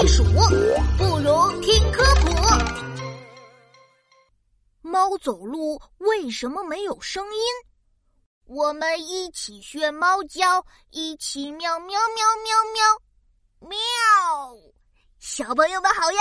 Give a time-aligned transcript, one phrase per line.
[0.00, 2.30] 避暑，不如听科普。
[4.80, 7.40] 猫走路为什么没有声音？
[8.44, 13.76] 我们一起学猫叫，一起喵喵喵喵喵喵。
[15.18, 16.20] 小朋友们好呀！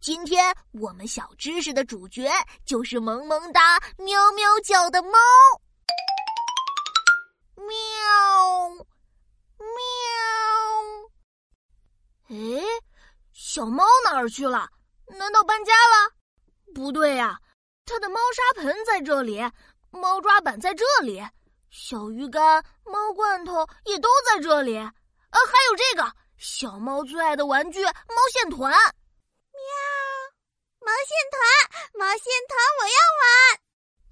[0.00, 2.30] 今天我们小知识的主角
[2.64, 5.18] 就是萌萌哒喵喵叫的猫。
[13.56, 14.68] 小猫哪儿去了？
[15.16, 16.12] 难道搬家了？
[16.74, 17.40] 不对呀，
[17.86, 19.40] 它的猫砂盆在这里，
[19.90, 21.26] 猫抓板在这里，
[21.70, 24.76] 小鱼干、猫罐头也都在这里。
[24.76, 24.92] 啊，
[25.32, 28.70] 还有这个小猫最爱的玩具——猫线团。
[28.70, 28.78] 喵
[30.80, 31.40] 毛线团，
[31.94, 33.24] 毛线团，我要玩！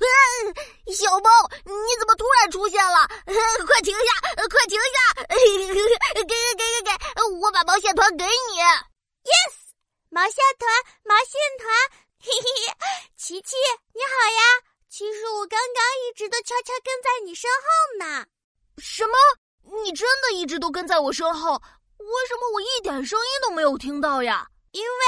[0.01, 1.29] 嗯，小猫，
[1.67, 3.07] 你怎么突然出现了？
[3.69, 4.29] 快停下！
[4.39, 5.23] 呃快停下！
[5.29, 7.23] 呃 给给给给给！
[7.43, 8.94] 我把毛线团给你。
[9.25, 9.73] Yes，
[10.11, 10.71] 毛线团，
[11.05, 11.73] 毛线团。
[12.25, 12.49] 嘿嘿，
[13.17, 13.57] 琪琪，
[13.93, 14.43] 你好呀！
[14.89, 18.27] 其实我刚刚一直都悄悄跟在你身后呢。
[18.79, 19.17] 什么？
[19.83, 21.61] 你真的一直都跟在我身后？
[21.99, 24.47] 为什么我一点声音都没有听到呀？
[24.73, 25.05] 因为。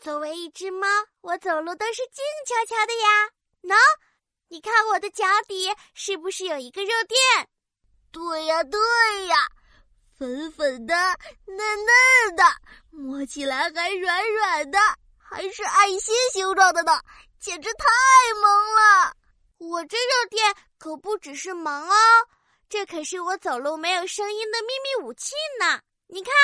[0.00, 0.88] 作为一只猫，
[1.20, 3.30] 我走路都是静悄悄的呀。
[3.62, 3.76] 喏，
[4.48, 7.48] 你看我的脚底是不是有一个肉垫？
[8.10, 8.80] 对呀，对
[9.26, 9.36] 呀，
[10.20, 10.94] 粉粉的、
[11.46, 12.44] 嫩嫩的，
[12.90, 14.78] 摸起来还软软的，
[15.16, 16.92] 还是爱心形状的呢，
[17.40, 17.86] 简直太
[18.38, 19.14] 萌了！
[19.56, 21.94] 我这肉垫可不只是萌哦，
[22.68, 25.80] 这可是我走路没有声音的秘密武器呢。
[26.08, 26.34] 你看。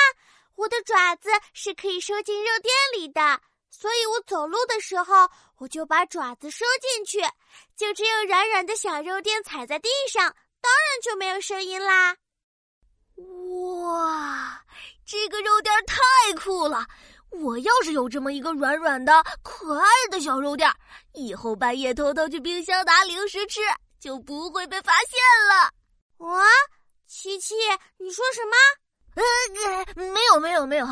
[0.55, 7.21] 我的爪子是可以收进肉垫里的，所以我走路的时候，我就把爪子收进去，
[7.75, 12.17] 就只有软软的小肉垫踩在地上，当然就没有声音啦。
[15.07, 15.95] 哇，这个肉垫太
[16.37, 16.85] 酷了！
[17.31, 20.69] 我要是有这么一个软软的、可爱的小肉垫，
[21.13, 23.61] 以后半夜偷偷去冰箱拿零食吃，
[24.01, 25.17] 就不会被发现
[25.47, 25.71] 了。
[26.27, 26.43] 哇，
[27.07, 27.55] 琪琪，
[27.97, 28.55] 你说什么？
[29.15, 30.85] 呃，没有没有没有，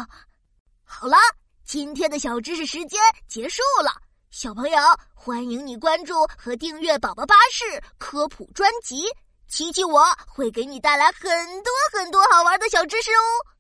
[0.86, 1.18] 好了，
[1.66, 3.92] 今天的小知识时间结束了。
[4.32, 4.78] 小朋友，
[5.14, 7.64] 欢迎你关注和订阅宝宝巴士
[7.98, 9.06] 科普专辑，
[9.50, 13.55] 琪琪我会给你带来很多很多好玩的小知识哦。